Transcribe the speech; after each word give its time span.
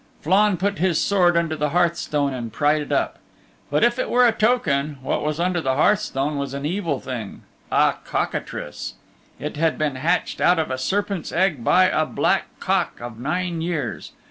Flann 0.23 0.57
put 0.57 0.79
his 0.79 0.99
sword 0.99 1.37
under 1.37 1.55
the 1.55 1.69
hearthstone 1.69 2.33
and 2.33 2.51
pried 2.51 2.81
it 2.81 2.91
up. 2.91 3.19
But 3.69 3.83
if 3.83 3.99
it 3.99 4.09
were 4.09 4.25
a 4.25 4.31
token, 4.31 4.97
what 5.03 5.21
was 5.23 5.39
under 5.39 5.61
the 5.61 5.75
hearthstone 5.75 6.39
was 6.39 6.55
an 6.55 6.65
evil 6.65 6.99
thing 6.99 7.43
a 7.71 7.93
cockatrice. 8.03 8.95
It 9.39 9.57
had 9.57 9.77
been 9.77 9.97
hatched 9.97 10.41
out 10.41 10.57
of 10.57 10.71
a 10.71 10.79
serpent's 10.79 11.31
egg 11.31 11.63
by 11.63 11.83
a 11.85 12.07
black 12.07 12.47
cock 12.59 12.99
of 12.99 13.19
nine 13.19 13.61
years. 13.61 14.11